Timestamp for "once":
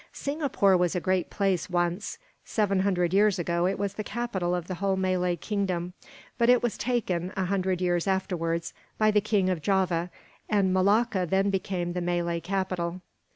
1.69-2.17